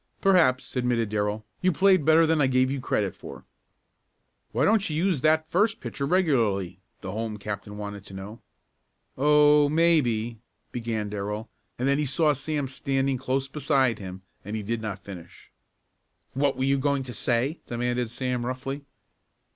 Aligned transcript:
"Perhaps," 0.19 0.75
admitted 0.75 1.09
Darrell. 1.09 1.45
"You 1.61 1.71
played 1.71 2.05
better 2.05 2.25
than 2.25 2.41
I 2.41 2.47
gave 2.47 2.71
you 2.71 2.81
credit 2.81 3.15
for." 3.15 3.45
"Why 4.51 4.65
don't 4.65 4.89
you 4.89 4.95
use 4.95 5.21
that 5.21 5.47
first 5.51 5.79
pitcher 5.79 6.07
regularly?" 6.07 6.79
the 7.01 7.11
home 7.11 7.37
captain 7.37 7.77
wanted 7.77 8.03
to 8.05 8.15
know. 8.15 8.41
"Oh, 9.15 9.69
maybe" 9.69 10.39
began 10.71 11.09
Darrell, 11.11 11.49
and 11.77 11.87
then 11.87 11.99
he 11.99 12.07
saw 12.07 12.33
Sam 12.33 12.67
standing 12.67 13.19
close 13.19 13.47
beside 13.47 13.99
him, 13.99 14.23
and 14.43 14.55
he 14.55 14.63
did 14.63 14.81
not 14.81 15.03
finish. 15.03 15.51
"What 16.33 16.57
were 16.57 16.63
you 16.63 16.79
going 16.79 17.03
to 17.03 17.13
say?" 17.13 17.59
demanded 17.67 18.09
Sam 18.09 18.43
roughly. 18.43 18.83